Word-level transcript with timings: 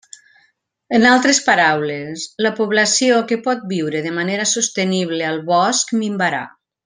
En 0.99 1.03
altres 1.09 1.39
paraules, 1.49 2.23
la 2.45 2.53
població 2.61 3.21
que 3.33 3.39
pot 3.49 3.61
viure 3.75 4.03
de 4.07 4.15
manera 4.19 4.49
sostenible 4.57 5.29
al 5.33 5.41
bosc 5.53 5.97
minvarà. 6.03 6.43